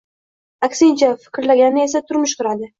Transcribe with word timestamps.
Aksincha, 0.67 1.11
fikrlagani 1.27 1.87
esa 1.87 2.05
turmush 2.11 2.39
quradi 2.43 2.69